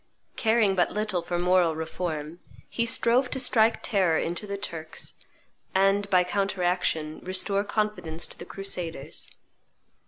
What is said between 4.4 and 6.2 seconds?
the Turks, and,